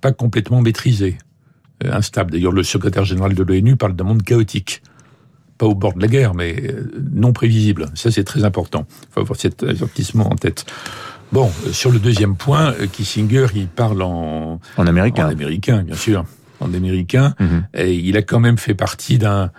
pas 0.00 0.12
complètement 0.12 0.60
maîtrisé, 0.60 1.18
euh, 1.84 1.92
instable. 1.92 2.32
D'ailleurs, 2.32 2.52
le 2.52 2.62
secrétaire 2.62 3.04
général 3.04 3.34
de 3.34 3.42
l'ONU 3.42 3.76
parle 3.76 3.94
d'un 3.94 4.04
monde 4.04 4.22
chaotique. 4.22 4.82
Pas 5.56 5.66
au 5.66 5.74
bord 5.74 5.94
de 5.94 6.00
la 6.00 6.06
guerre, 6.06 6.34
mais 6.34 6.54
euh, 6.68 6.92
non 7.12 7.32
prévisible. 7.32 7.86
Ça, 7.94 8.10
c'est 8.10 8.24
très 8.24 8.44
important. 8.44 8.86
Il 8.88 9.12
faut 9.12 9.20
avoir 9.20 9.38
cet 9.38 9.62
avertissement 9.62 10.30
en 10.30 10.36
tête. 10.36 10.66
Bon, 11.32 11.50
euh, 11.66 11.72
sur 11.72 11.90
le 11.90 11.98
deuxième 11.98 12.36
point, 12.36 12.74
Kissinger, 12.92 13.46
il 13.54 13.66
parle 13.66 14.02
en, 14.02 14.60
En 14.76 14.86
américain. 14.86 15.26
en 15.26 15.30
américain, 15.30 15.82
bien 15.82 15.96
sûr, 15.96 16.24
en 16.60 16.72
américain. 16.74 17.34
Mhm. 17.40 17.66
Et 17.74 17.94
il 17.94 18.16
a 18.16 18.22
quand 18.22 18.40
même 18.40 18.58
fait 18.58 18.74
partie 18.74 19.18
d'un 19.18 19.50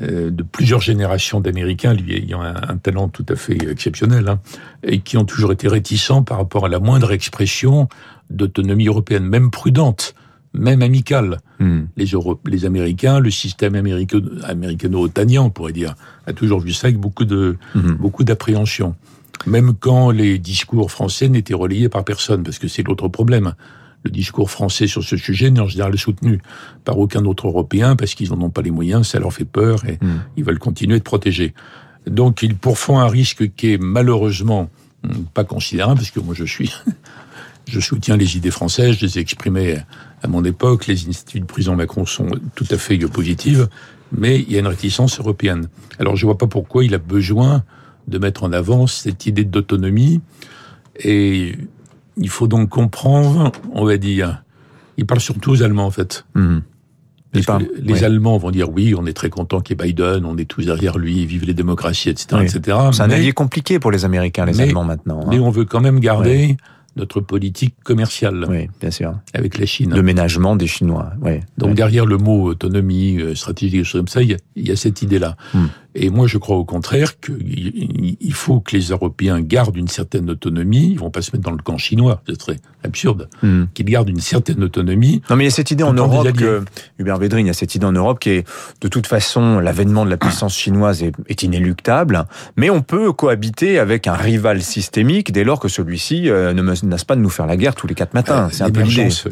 euh, 0.00 0.30
de 0.30 0.42
plusieurs 0.42 0.80
générations 0.80 1.40
d'Américains, 1.40 1.92
lui 1.92 2.14
ayant 2.16 2.40
un, 2.40 2.54
un 2.66 2.76
talent 2.78 3.08
tout 3.08 3.26
à 3.28 3.36
fait 3.36 3.58
exceptionnel, 3.70 4.26
hein, 4.26 4.40
et 4.82 5.00
qui 5.00 5.18
ont 5.18 5.26
toujours 5.26 5.52
été 5.52 5.68
réticents 5.68 6.22
par 6.22 6.38
rapport 6.38 6.64
à 6.64 6.70
la 6.70 6.78
moindre 6.80 7.12
expression 7.12 7.88
d'autonomie 8.30 8.86
européenne, 8.86 9.24
même 9.26 9.50
prudente, 9.50 10.14
même 10.54 10.80
amicale. 10.80 11.36
Mhm. 11.60 11.88
Les, 11.98 12.06
Euro- 12.06 12.40
les 12.46 12.64
Américains, 12.64 13.20
le 13.20 13.30
système 13.30 13.74
américano-otanien, 14.48 15.42
on 15.42 15.50
pourrait 15.50 15.72
dire, 15.72 15.94
a 16.26 16.32
toujours 16.32 16.60
vu 16.60 16.72
ça 16.72 16.86
avec 16.88 16.98
beaucoup 16.98 17.24
de 17.24 17.56
Mhm. 17.74 17.96
beaucoup 17.96 18.24
d'appréhension. 18.24 18.94
Même 19.46 19.74
quand 19.78 20.10
les 20.10 20.38
discours 20.38 20.90
français 20.90 21.28
n'étaient 21.28 21.54
relayés 21.54 21.88
par 21.88 22.04
personne, 22.04 22.42
parce 22.44 22.58
que 22.58 22.68
c'est 22.68 22.82
l'autre 22.82 23.08
problème. 23.08 23.54
Le 24.04 24.10
discours 24.10 24.50
français 24.50 24.86
sur 24.86 25.02
ce 25.04 25.16
sujet 25.16 25.50
n'est 25.50 25.60
en 25.60 25.68
général 25.68 25.96
soutenu 25.98 26.40
par 26.84 26.98
aucun 26.98 27.24
autre 27.24 27.46
Européen, 27.46 27.94
parce 27.96 28.14
qu'ils 28.14 28.30
n'en 28.30 28.40
ont 28.42 28.50
pas 28.50 28.62
les 28.62 28.70
moyens, 28.70 29.08
ça 29.08 29.18
leur 29.20 29.32
fait 29.32 29.44
peur, 29.44 29.84
et 29.86 29.98
Mhm. 30.00 30.22
ils 30.36 30.44
veulent 30.44 30.58
continuer 30.58 30.98
de 30.98 31.04
protéger. 31.04 31.54
Donc 32.06 32.42
ils 32.42 32.56
pourfont 32.56 32.98
un 32.98 33.06
risque 33.08 33.54
qui 33.54 33.72
est 33.74 33.78
malheureusement 33.78 34.68
hum, 35.04 35.24
pas 35.34 35.44
considérable, 35.44 35.98
parce 36.00 36.10
que 36.10 36.20
moi 36.20 36.34
je 36.36 36.44
suis... 36.44 36.72
Je 37.68 37.78
soutiens 37.78 38.16
les 38.16 38.36
idées 38.36 38.50
françaises, 38.50 38.96
je 38.98 39.06
les 39.06 39.18
ai 39.18 39.20
exprimées 39.20 39.76
à 40.20 40.26
mon 40.26 40.44
époque. 40.44 40.88
Les 40.88 41.08
instituts 41.08 41.38
du 41.38 41.46
président 41.46 41.76
Macron 41.76 42.04
sont 42.06 42.26
tout 42.56 42.66
à 42.70 42.76
fait 42.76 42.98
positives, 42.98 43.68
mais 44.10 44.40
il 44.40 44.50
y 44.52 44.56
a 44.56 44.58
une 44.58 44.66
réticence 44.66 45.20
européenne. 45.20 45.68
Alors 46.00 46.16
je 46.16 46.26
vois 46.26 46.36
pas 46.36 46.48
pourquoi 46.48 46.84
il 46.84 46.92
a 46.92 46.98
besoin 46.98 47.62
de 48.08 48.18
mettre 48.18 48.42
en 48.42 48.52
avant 48.52 48.88
cette 48.88 49.26
idée 49.26 49.44
d'autonomie. 49.44 50.20
Et 51.04 51.56
il 52.16 52.28
faut 52.28 52.46
donc 52.48 52.68
comprendre, 52.68 53.52
on 53.72 53.84
va 53.84 53.96
dire, 53.96 54.42
il 54.96 55.06
parle 55.06 55.20
surtout 55.20 55.50
aux 55.52 55.62
Allemands 55.62 55.86
en 55.86 55.90
fait. 55.90 56.24
Parce 56.34 57.44
Il 57.44 57.46
parle- 57.46 57.66
que 57.66 57.80
les. 57.80 58.04
Allemands 58.04 58.36
vont 58.36 58.50
dire 58.50 58.68
oui, 58.70 58.94
on 58.96 59.06
est 59.06 59.14
très 59.14 59.30
content 59.30 59.60
qu'il 59.60 59.74
y 59.78 59.80
ait 59.82 59.86
Biden, 59.86 60.26
on 60.26 60.36
est 60.36 60.44
tous 60.44 60.66
derrière 60.66 60.98
lui, 60.98 61.24
vive 61.24 61.44
les 61.46 61.54
démocraties, 61.54 62.10
etc., 62.10 62.26
Oui. 62.34 62.42
etc. 62.44 62.76
C'est 62.92 63.00
un 63.02 63.06
mais, 63.06 63.14
allié 63.14 63.32
compliqué 63.32 63.78
pour 63.78 63.90
les 63.90 64.04
Américains, 64.04 64.44
les 64.44 64.52
mais- 64.52 64.64
Allemands 64.64 64.84
maintenant. 64.84 65.20
hein. 65.22 65.26
mais 65.30 65.38
on 65.38 65.50
veut 65.50 65.64
quand 65.64 65.80
même 65.80 65.98
garder 65.98 66.58
notre 66.96 67.20
politique 67.20 67.74
commerciale 67.84 68.44
Oui, 68.48 68.68
bien 68.80 68.90
sûr. 68.90 69.14
avec 69.34 69.58
la 69.58 69.66
Chine. 69.66 69.94
Le 69.94 70.02
ménagement 70.02 70.56
des 70.56 70.66
Chinois. 70.66 71.12
Oui. 71.22 71.40
Donc 71.58 71.70
Oui. 71.70 71.74
derrière 71.74 72.06
le 72.06 72.18
mot 72.18 72.44
autonomie, 72.44 73.18
euh, 73.20 73.34
stratégie, 73.34 73.78
des 73.78 73.84
choses 73.84 74.00
comme 74.02 74.08
ça, 74.08 74.22
il 74.22 74.30
y 74.30 74.34
a, 74.34 74.38
il 74.56 74.68
y 74.68 74.70
a 74.70 74.76
cette 74.76 75.02
idée-là. 75.02 75.36
Hmm. 75.54 75.66
Et 75.94 76.08
moi, 76.08 76.26
je 76.26 76.38
crois 76.38 76.56
au 76.56 76.64
contraire 76.64 77.20
qu'il 77.20 78.16
il 78.18 78.32
faut 78.32 78.60
que 78.60 78.74
les 78.74 78.84
Européens 78.84 79.42
gardent 79.42 79.76
une 79.76 79.88
certaine 79.88 80.30
autonomie. 80.30 80.90
Ils 80.92 80.98
vont 80.98 81.10
pas 81.10 81.20
se 81.20 81.30
mettre 81.32 81.44
dans 81.44 81.50
le 81.54 81.62
camp 81.62 81.76
chinois, 81.76 82.22
ce 82.26 82.34
serait 82.34 82.60
absurde. 82.82 83.28
Mhm. 83.42 83.68
Qu'ils 83.74 83.84
gardent 83.86 84.08
une 84.08 84.20
certaine 84.20 84.62
autonomie. 84.64 85.20
Non, 85.28 85.36
mais 85.36 85.44
il 85.44 85.48
y 85.48 85.52
a 85.52 85.54
cette 85.54 85.70
idée 85.70 85.84
en 85.84 85.92
Europe 85.92 86.32
que, 86.32 86.64
Hubert 86.98 87.18
Védrine, 87.18 87.44
il 87.44 87.48
y 87.48 87.50
a 87.50 87.54
cette 87.54 87.74
idée 87.74 87.84
en 87.84 87.92
Europe 87.92 88.20
qui 88.20 88.30
est, 88.30 88.46
de 88.80 88.88
toute 88.88 89.06
façon, 89.06 89.58
l'avènement 89.58 90.06
de 90.06 90.10
la 90.10 90.16
puissance 90.16 90.56
chinoise 90.56 91.02
est, 91.02 91.12
est 91.28 91.42
inéluctable, 91.42 92.24
mais 92.56 92.70
on 92.70 92.80
peut 92.80 93.12
cohabiter 93.12 93.78
avec 93.78 94.06
un 94.06 94.14
rival 94.14 94.62
systémique 94.62 95.30
dès 95.30 95.44
lors 95.44 95.60
que 95.60 95.68
celui-ci 95.68 96.30
euh, 96.30 96.54
ne, 96.54 96.62
me- 96.62 96.74
menace 96.84 97.04
pas 97.04 97.16
de 97.16 97.20
nous 97.20 97.30
faire 97.30 97.46
la 97.46 97.56
guerre 97.56 97.74
tous 97.74 97.86
les 97.86 97.94
quatre 97.94 98.14
matins. 98.14 98.48
c'est 98.52 98.64
un 98.64 98.70
peu 98.70 98.82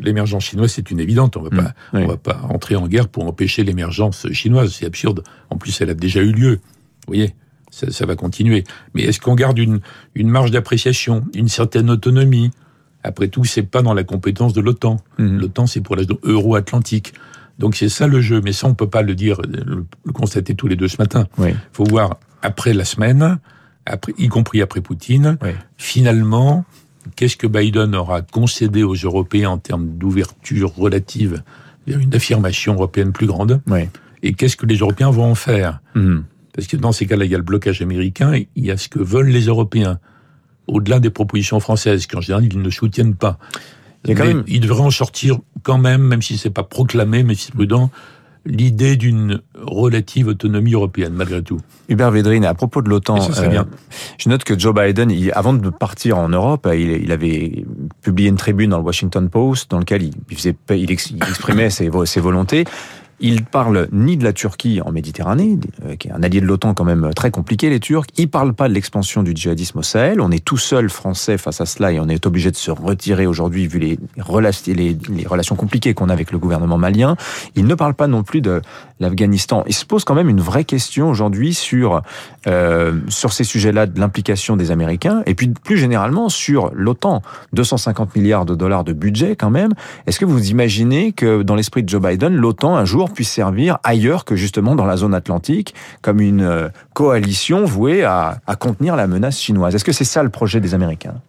L'émergence 0.02 0.44
chinoise, 0.44 0.72
c'est 0.72 0.90
une 0.90 1.00
évidente. 1.00 1.36
On 1.36 1.42
mmh. 1.42 1.72
on 1.92 2.06
va 2.06 2.16
pas 2.16 2.40
entrer 2.48 2.76
en 2.76 2.86
guerre 2.88 3.08
pour 3.08 3.26
empêcher 3.26 3.64
l'émergence 3.64 4.26
chinoise. 4.32 4.72
C'est 4.72 4.86
absurde. 4.86 5.22
En 5.50 5.56
plus, 5.56 5.80
elle 5.80 5.90
a 5.90 5.94
déjà 5.94 6.20
eu 6.20 6.32
lieu. 6.32 6.60
Vous 7.06 7.14
voyez 7.14 7.34
ça, 7.70 7.90
ça 7.90 8.04
va 8.04 8.16
continuer. 8.16 8.64
Mais 8.94 9.02
est-ce 9.02 9.20
qu'on 9.20 9.36
garde 9.36 9.58
une, 9.58 9.80
une 10.16 10.28
marge 10.28 10.50
d'appréciation, 10.50 11.24
une 11.34 11.48
certaine 11.48 11.88
autonomie? 11.88 12.50
Après 13.04 13.28
tout, 13.28 13.44
c'est 13.44 13.62
pas 13.62 13.80
dans 13.80 13.94
la 13.94 14.02
compétence 14.02 14.52
de 14.52 14.60
l'OTAN. 14.60 14.96
Mmh. 15.18 15.38
L'OTAN, 15.38 15.66
c'est 15.66 15.80
pour 15.80 15.96
la 15.96 16.02
euro-atlantique. 16.24 17.14
Donc 17.60 17.76
c'est 17.76 17.90
ça 17.90 18.06
le 18.06 18.20
jeu, 18.22 18.40
mais 18.42 18.52
ça 18.52 18.66
on 18.66 18.74
peut 18.74 18.88
pas 18.88 19.02
le 19.02 19.14
dire, 19.14 19.40
le, 19.42 19.84
constater 20.14 20.54
tous 20.54 20.66
les 20.66 20.76
deux 20.76 20.88
ce 20.88 20.96
matin. 20.98 21.28
Il 21.38 21.54
faut 21.72 21.84
voir 21.84 22.16
après 22.42 22.72
la 22.72 22.86
semaine, 22.86 23.38
après, 23.84 24.14
y 24.16 24.28
compris 24.28 24.62
après 24.62 24.80
Poutine, 24.80 25.36
finalement, 25.76 26.64
qu'est-ce 27.20 27.36
que 27.36 27.46
Biden 27.46 27.94
aura 27.94 28.22
concédé 28.22 28.82
aux 28.82 28.94
Européens 28.94 29.50
en 29.50 29.58
termes 29.58 29.98
d'ouverture 29.98 30.74
relative 30.74 31.42
vers 31.86 31.98
une 31.98 32.14
affirmation 32.14 32.72
européenne 32.72 33.12
plus 33.12 33.26
grande, 33.26 33.60
et 34.22 34.32
qu'est-ce 34.32 34.56
que 34.56 34.64
les 34.64 34.76
Européens 34.76 35.10
vont 35.10 35.30
en 35.30 35.34
faire 35.34 35.82
mmh. 35.94 36.20
Parce 36.54 36.66
que 36.66 36.78
dans 36.78 36.92
ces 36.92 37.04
cas-là, 37.04 37.26
il 37.26 37.30
y 37.30 37.34
a 37.34 37.38
le 37.38 37.44
blocage 37.44 37.82
américain, 37.82 38.32
il 38.56 38.64
y 38.64 38.70
a 38.70 38.78
ce 38.78 38.88
que 38.88 39.00
veulent 39.00 39.28
les 39.28 39.44
Européens, 39.48 39.98
au-delà 40.66 40.98
des 40.98 41.10
propositions 41.10 41.60
françaises, 41.60 42.06
qu'en 42.06 42.22
général 42.22 42.46
ils 42.50 42.58
ne 42.58 42.70
soutiennent 42.70 43.16
pas. 43.16 43.38
Il, 44.06 44.14
quand 44.14 44.24
même... 44.24 44.42
il 44.46 44.60
devrait 44.60 44.80
en 44.80 44.90
sortir 44.90 45.40
quand 45.62 45.76
même, 45.76 46.00
même 46.00 46.22
si 46.22 46.38
c'est 46.38 46.48
pas 46.48 46.64
proclamé, 46.64 47.22
mais 47.22 47.34
si 47.34 47.46
c'est 47.46 47.54
prudent, 47.54 47.90
l'idée 48.46 48.96
d'une 48.96 49.40
relative 49.54 50.28
autonomie 50.28 50.72
européenne, 50.72 51.12
malgré 51.14 51.42
tout. 51.42 51.60
Hubert 51.88 52.10
Védrine, 52.10 52.44
à 52.44 52.54
propos 52.54 52.82
de 52.82 52.88
l'OTAN, 52.88 53.18
euh, 53.38 53.64
je 54.18 54.28
note 54.28 54.44
que 54.44 54.58
Joe 54.58 54.74
Biden, 54.74 55.10
il, 55.10 55.32
avant 55.32 55.52
de 55.52 55.70
partir 55.70 56.18
en 56.18 56.28
Europe, 56.28 56.68
il, 56.72 57.02
il, 57.02 57.12
avait 57.12 57.64
publié 58.02 58.28
une 58.28 58.36
tribune 58.36 58.70
dans 58.70 58.78
le 58.78 58.84
Washington 58.84 59.28
Post 59.28 59.70
dans 59.70 59.78
lequel 59.78 60.02
il, 60.02 60.36
faisait, 60.36 60.56
il, 60.70 60.90
exprimait 60.90 61.70
ses, 61.70 61.90
ses 62.04 62.20
volontés. 62.20 62.64
Il 63.22 63.44
parle 63.44 63.88
ni 63.92 64.16
de 64.16 64.24
la 64.24 64.32
Turquie 64.32 64.80
en 64.80 64.92
Méditerranée, 64.92 65.58
euh, 65.84 65.96
qui 65.96 66.08
est 66.08 66.12
un 66.12 66.22
allié 66.22 66.40
de 66.40 66.46
l'OTAN 66.46 66.72
quand 66.72 66.84
même 66.84 67.10
très 67.14 67.30
compliqué, 67.30 67.68
les 67.68 67.78
Turcs. 67.78 68.06
Il 68.16 68.30
parle 68.30 68.54
pas 68.54 68.68
de 68.68 68.72
l'expansion 68.72 69.22
du 69.22 69.32
djihadisme 69.34 69.80
au 69.80 69.82
Sahel. 69.82 70.20
On 70.22 70.30
est 70.30 70.42
tout 70.42 70.56
seul 70.56 70.88
français 70.88 71.36
face 71.36 71.60
à 71.60 71.66
cela 71.66 71.92
et 71.92 72.00
on 72.00 72.08
est 72.08 72.24
obligé 72.24 72.50
de 72.50 72.56
se 72.56 72.70
retirer 72.70 73.26
aujourd'hui 73.26 73.66
vu 73.66 73.78
les, 73.78 73.98
relations, 74.18 74.72
les, 74.74 74.96
les 75.10 75.26
relations 75.26 75.54
compliquées 75.54 75.92
qu'on 75.92 76.08
a 76.08 76.12
avec 76.14 76.32
le 76.32 76.38
gouvernement 76.38 76.78
malien. 76.78 77.16
Il 77.56 77.66
ne 77.66 77.74
parle 77.74 77.94
pas 77.94 78.06
non 78.06 78.22
plus 78.22 78.40
de 78.40 78.62
l'Afghanistan. 79.00 79.64
Il 79.66 79.74
se 79.74 79.84
pose 79.84 80.04
quand 80.04 80.14
même 80.14 80.28
une 80.28 80.40
vraie 80.40 80.64
question 80.64 81.10
aujourd'hui 81.10 81.52
sur 81.52 82.02
euh, 82.46 83.00
sur 83.08 83.32
ces 83.34 83.44
sujets-là 83.44 83.86
de 83.86 84.00
l'implication 84.00 84.56
des 84.56 84.70
Américains 84.70 85.22
et 85.26 85.34
puis 85.34 85.48
plus 85.48 85.76
généralement 85.76 86.28
sur 86.28 86.70
l'OTAN. 86.74 87.22
250 87.52 88.16
milliards 88.16 88.46
de 88.46 88.54
dollars 88.54 88.84
de 88.84 88.92
budget 88.92 89.36
quand 89.36 89.50
même. 89.50 89.72
Est-ce 90.06 90.18
que 90.18 90.24
vous 90.24 90.50
imaginez 90.50 91.12
que 91.12 91.42
dans 91.42 91.54
l'esprit 91.54 91.82
de 91.82 91.88
Joe 91.88 92.00
Biden, 92.00 92.34
l'OTAN 92.34 92.76
un 92.76 92.84
jour 92.84 93.09
puisse 93.10 93.30
servir 93.30 93.78
ailleurs 93.84 94.24
que 94.24 94.36
justement 94.36 94.74
dans 94.74 94.86
la 94.86 94.96
zone 94.96 95.14
atlantique 95.14 95.74
comme 96.02 96.20
une 96.20 96.42
euh, 96.42 96.68
coalition 96.94 97.64
vouée 97.64 98.04
à, 98.04 98.40
à 98.46 98.56
contenir 98.56 98.96
la 98.96 99.06
menace 99.06 99.40
chinoise 99.40 99.74
Est-ce 99.74 99.84
que 99.84 99.92
c'est 99.92 100.04
ça 100.04 100.22
le 100.22 100.30
projet 100.30 100.60
des 100.60 100.74
Américains? 100.74 101.20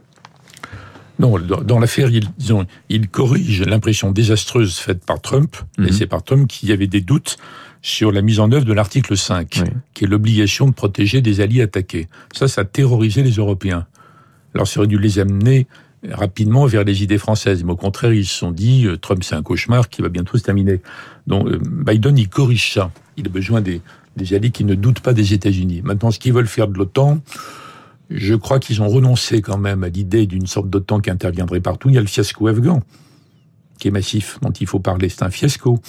Non, 1.22 1.38
dans 1.40 1.78
l'affaire, 1.78 2.10
ils, 2.10 2.28
disons, 2.40 2.66
ils 2.90 3.08
corrigent 3.08 3.64
l'impression 3.66 4.12
désastreuse 4.12 4.78
faite 4.78 5.06
par 5.06 5.22
Trump, 5.22 5.56
et 5.78 5.82
mhm. 5.82 5.92
c'est 5.92 6.08
par 6.08 6.24
Trump 6.24 6.48
qu'il 6.48 6.70
y 6.70 6.72
avait 6.72 6.88
des 6.88 7.02
doutes 7.02 7.38
sur 7.84 8.12
la 8.12 8.24
mise 8.24 8.40
en 8.40 8.52
œuvre 8.52 8.66
de 8.66 8.74
l'article 8.74 9.16
5, 9.16 9.64
qui 9.94 10.04
est 10.04 10.08
l'obligation 10.08 10.68
de 10.68 10.74
protéger 10.74 11.22
des 11.22 11.40
alliés 11.40 11.62
attaqués. 11.62 12.08
Ça, 12.34 12.48
ça 12.48 12.62
a 12.62 12.66
terrorisé 12.66 13.22
les 13.22 13.34
Européens. 13.34 13.86
Alors, 14.56 14.68
ça 14.68 14.80
aurait 14.80 14.88
dû 14.88 14.98
les 14.98 15.20
amener 15.20 15.68
rapidement 16.10 16.66
vers 16.66 16.84
les 16.84 17.04
idées 17.04 17.18
françaises. 17.18 17.64
Mais 17.64 17.72
au 17.72 17.78
contraire, 17.78 18.14
ils 18.14 18.26
se 18.26 18.36
sont 18.36 18.52
dit, 18.52 18.86
euh, 18.88 18.98
Trump, 18.98 19.24
c'est 19.24 19.36
un 19.36 19.44
cauchemar 19.44 19.90
qui 19.90 20.02
va 20.02 20.10
bientôt 20.10 20.38
se 20.38 20.44
terminer. 20.44 20.82
Donc, 21.28 21.48
euh, 21.48 21.60
Biden, 21.62 22.18
il 22.18 22.30
corrige 22.30 22.74
ça. 22.74 22.92
Il 23.18 23.28
a 23.28 23.30
besoin 23.30 23.62
des, 23.62 23.82
des 24.18 24.34
alliés 24.34 24.52
qui 24.52 24.64
ne 24.64 24.76
doutent 24.76 25.02
pas 25.02 25.14
des 25.14 25.34
États-Unis. 25.34 25.82
Maintenant, 25.84 26.12
ce 26.12 26.20
qu'ils 26.20 26.34
veulent 26.34 26.48
faire 26.48 26.68
de 26.68 26.78
l'OTAN, 26.78 27.20
je 28.10 28.36
crois 28.36 28.60
qu'ils 28.60 28.82
ont 28.82 28.90
renoncé 28.90 29.42
quand 29.42 29.58
même 29.58 29.84
à 29.84 29.90
l'idée 29.90 30.26
d'une 30.26 30.48
sorte 30.48 30.70
d'OTAN 30.70 31.00
qui 31.00 31.10
interviendrait 31.10 31.62
partout. 31.62 31.90
Il 31.90 31.96
y 31.96 31.98
a 31.98 32.02
le 32.02 32.08
fiasco 32.08 32.48
afghan, 32.48 32.82
qui 33.78 33.88
est 33.88 33.92
massif, 33.92 34.38
dont 34.42 34.52
il 34.52 34.68
faut 34.68 34.80
parler. 34.80 35.08
C'est 35.10 35.24
un 35.24 35.30
fiasco. 35.30 35.80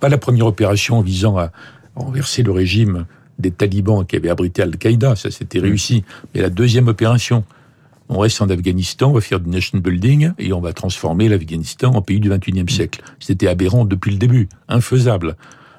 Pas 0.00 0.08
la 0.08 0.18
première 0.18 0.46
opération 0.46 1.00
visant 1.00 1.38
à 1.38 1.52
renverser 1.94 2.42
le 2.42 2.52
régime 2.52 3.06
des 3.38 3.50
talibans 3.50 4.04
qui 4.04 4.16
avaient 4.16 4.28
abrité 4.28 4.62
Al-Qaïda, 4.62 5.16
ça 5.16 5.30
s'était 5.30 5.58
réussi. 5.58 6.04
Mais 6.34 6.40
la 6.40 6.50
deuxième 6.50 6.88
opération, 6.88 7.44
on 8.08 8.18
reste 8.18 8.42
en 8.42 8.50
Afghanistan, 8.50 9.10
on 9.10 9.14
va 9.14 9.20
faire 9.20 9.40
du 9.40 9.48
nation 9.48 9.78
building 9.78 10.32
et 10.38 10.52
on 10.52 10.60
va 10.60 10.72
transformer 10.72 11.28
l'Afghanistan 11.28 11.94
en 11.94 12.02
pays 12.02 12.20
du 12.20 12.30
21e 12.30 12.68
siècle. 12.68 13.02
C'était 13.18 13.48
aberrant 13.48 13.84
depuis 13.84 14.10
le 14.10 14.18
début, 14.18 14.48
infaisable. 14.68 15.36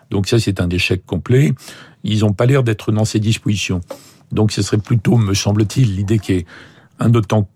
Donc 0.09 0.27
ça, 0.27 0.39
c'est 0.39 0.59
un 0.59 0.69
échec 0.69 1.05
complet. 1.05 1.53
Ils 2.03 2.21
n'ont 2.21 2.33
pas 2.33 2.45
l'air 2.45 2.63
d'être 2.63 2.91
dans 2.91 3.05
ces 3.05 3.19
dispositions. 3.19 3.81
Donc 4.31 4.51
ce 4.51 4.61
serait 4.61 4.77
plutôt, 4.77 5.17
me 5.17 5.33
semble-t-il, 5.33 5.95
l'idée 5.95 6.19
qu'il 6.19 6.35
y 6.35 6.39
ait 6.39 6.45
un 6.99 7.13
OTAN 7.13 7.47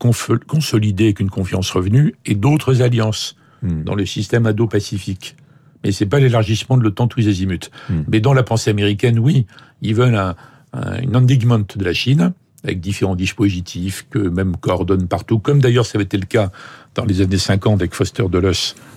consolidé 0.48 1.06
avec 1.06 1.20
une 1.20 1.30
confiance 1.30 1.72
revenue 1.72 2.16
et 2.26 2.36
d'autres 2.36 2.82
alliances 2.82 3.36
hmm. 3.64 3.84
dans 3.84 3.96
le 3.96 4.06
système 4.06 4.46
Indo-Pacifique. 4.46 5.36
Mais 5.84 5.92
c'est 5.92 6.06
pas 6.06 6.20
l'élargissement 6.20 6.78
de 6.78 6.84
l'OTAN 6.84 7.08
tous 7.08 7.28
azimuts. 7.28 7.70
Hmm. 7.90 8.02
Mais 8.08 8.20
dans 8.20 8.34
la 8.34 8.44
pensée 8.44 8.70
américaine, 8.70 9.18
oui, 9.18 9.46
ils 9.82 9.96
veulent 9.96 10.16
un, 10.16 10.36
un, 10.74 11.14
endiguement 11.16 11.60
de 11.60 11.84
la 11.84 11.94
Chine 11.94 12.34
avec 12.64 12.80
différents 12.80 13.16
dispositifs 13.16 14.06
que 14.10 14.20
même 14.20 14.58
coordonnent 14.58 15.08
partout, 15.08 15.40
comme 15.40 15.62
d'ailleurs 15.62 15.86
ça 15.86 15.94
avait 15.96 16.04
été 16.04 16.18
le 16.18 16.26
cas 16.26 16.52
dans 16.96 17.06
les 17.06 17.22
années 17.22 17.38
50 17.38 17.80
avec 17.80 17.94
Foster 17.94 18.26
Dulles 18.30 18.52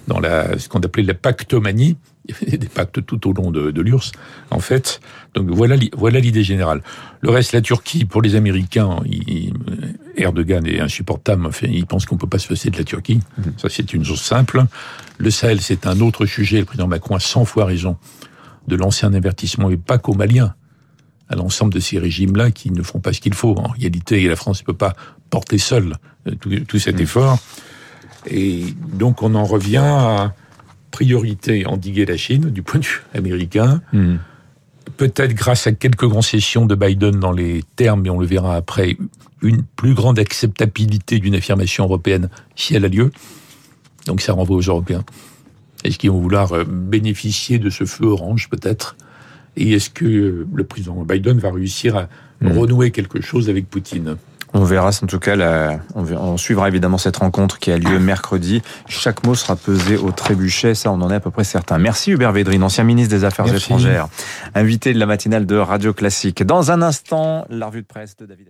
dans 0.08 0.18
la, 0.18 0.58
ce 0.58 0.68
qu'on 0.68 0.80
appelait 0.80 1.04
la 1.04 1.14
pactomanie, 1.14 1.96
il 2.28 2.34
y 2.34 2.48
avait 2.48 2.58
des 2.58 2.68
pactes 2.68 3.04
tout 3.04 3.28
au 3.28 3.32
long 3.32 3.50
de, 3.50 3.70
de 3.70 3.82
l'URSS, 3.82 4.12
en 4.50 4.60
fait. 4.60 5.00
Donc 5.34 5.50
voilà, 5.50 5.76
voilà 5.96 6.20
l'idée 6.20 6.44
générale. 6.44 6.82
Le 7.20 7.30
reste, 7.30 7.52
la 7.52 7.60
Turquie, 7.60 8.04
pour 8.04 8.22
les 8.22 8.36
Américains, 8.36 8.96
il, 9.06 9.52
Erdogan 10.16 10.66
est 10.66 10.80
insupportable. 10.80 11.46
Enfin, 11.46 11.66
il 11.70 11.86
pense 11.86 12.06
qu'on 12.06 12.16
peut 12.16 12.28
pas 12.28 12.38
se 12.38 12.48
passer 12.48 12.70
de 12.70 12.78
la 12.78 12.84
Turquie. 12.84 13.20
Mmh. 13.38 13.42
Ça, 13.56 13.68
c'est 13.68 13.92
une 13.92 14.04
chose 14.04 14.20
simple. 14.20 14.64
Le 15.18 15.30
Sahel, 15.30 15.60
c'est 15.60 15.86
un 15.86 16.00
autre 16.00 16.26
sujet. 16.26 16.60
Le 16.60 16.64
président 16.64 16.86
Macron 16.86 17.16
a 17.16 17.20
100 17.20 17.44
fois 17.44 17.64
raison 17.64 17.96
de 18.68 18.76
lancer 18.76 19.06
un 19.06 19.14
avertissement, 19.14 19.70
et 19.70 19.76
pas 19.76 19.98
qu'aux 19.98 20.14
Maliens, 20.14 20.54
à 21.32 21.36
l'ensemble 21.36 21.72
de 21.72 21.80
ces 21.80 21.98
régimes-là 21.98 22.50
qui 22.50 22.70
ne 22.70 22.82
font 22.82 23.00
pas 23.00 23.12
ce 23.12 23.20
qu'il 23.20 23.34
faut. 23.34 23.56
En 23.58 23.68
réalité, 23.68 24.28
la 24.28 24.36
France 24.36 24.60
ne 24.60 24.66
peut 24.66 24.74
pas 24.74 24.94
porter 25.30 25.58
seule 25.58 25.96
euh, 26.28 26.34
tout, 26.38 26.50
tout 26.68 26.78
cet 26.78 26.98
mmh. 26.98 27.02
effort. 27.02 27.38
Et 28.30 28.66
donc, 28.92 29.22
on 29.22 29.34
en 29.34 29.44
revient 29.44 29.78
à 29.78 30.34
priorité 30.90 31.66
endiguer 31.66 32.04
la 32.04 32.18
Chine 32.18 32.50
du 32.50 32.62
point 32.62 32.78
de 32.78 32.84
vue 32.84 33.02
américain. 33.14 33.80
Mmh. 33.92 34.16
Peut-être 34.98 35.32
grâce 35.32 35.66
à 35.66 35.72
quelques 35.72 36.08
concessions 36.08 36.66
de 36.66 36.74
Biden 36.74 37.18
dans 37.18 37.32
les 37.32 37.64
termes, 37.76 38.02
mais 38.02 38.10
on 38.10 38.18
le 38.18 38.26
verra 38.26 38.56
après, 38.56 38.98
une 39.40 39.62
plus 39.62 39.94
grande 39.94 40.18
acceptabilité 40.18 41.18
d'une 41.18 41.34
affirmation 41.34 41.84
européenne 41.84 42.28
si 42.54 42.74
elle 42.74 42.84
a 42.84 42.88
lieu. 42.88 43.10
Donc 44.06 44.20
ça 44.20 44.34
renvoie 44.34 44.56
aux 44.56 44.62
Européens. 44.62 45.04
Est-ce 45.82 45.98
qu'ils 45.98 46.10
vont 46.10 46.20
vouloir 46.20 46.52
euh, 46.52 46.64
bénéficier 46.64 47.58
de 47.58 47.70
ce 47.70 47.84
feu 47.84 48.06
orange 48.06 48.48
peut-être? 48.50 48.96
Et 49.56 49.72
est-ce 49.72 49.90
que 49.90 50.46
le 50.52 50.64
président 50.64 50.94
Biden 51.02 51.38
va 51.38 51.50
réussir 51.50 51.96
à 51.96 52.08
mmh. 52.40 52.58
renouer 52.58 52.90
quelque 52.90 53.20
chose 53.20 53.50
avec 53.50 53.68
Poutine? 53.68 54.16
On 54.54 54.64
verra, 54.64 54.90
en 54.90 55.06
tout 55.06 55.18
cas, 55.18 55.34
la, 55.34 55.80
on, 55.94 56.36
suivra 56.36 56.68
évidemment 56.68 56.98
cette 56.98 57.16
rencontre 57.16 57.58
qui 57.58 57.72
a 57.72 57.78
lieu 57.78 57.98
mercredi. 57.98 58.60
Chaque 58.86 59.24
mot 59.24 59.34
sera 59.34 59.56
pesé 59.56 59.96
au 59.96 60.10
trébuchet, 60.12 60.74
ça 60.74 60.90
on 60.90 61.00
en 61.00 61.10
est 61.10 61.14
à 61.14 61.20
peu 61.20 61.30
près 61.30 61.44
certain. 61.44 61.78
Merci 61.78 62.12
Hubert 62.12 62.32
Védrine, 62.32 62.62
ancien 62.62 62.84
ministre 62.84 63.14
des 63.14 63.24
Affaires 63.24 63.52
étrangères, 63.52 64.08
invité 64.54 64.92
de 64.92 64.98
la 64.98 65.06
matinale 65.06 65.46
de 65.46 65.56
Radio 65.56 65.94
Classique. 65.94 66.42
Dans 66.42 66.70
un 66.70 66.82
instant, 66.82 67.46
la 67.48 67.66
revue 67.66 67.82
de 67.82 67.86
presse 67.86 68.14
de 68.16 68.26
David 68.26 68.48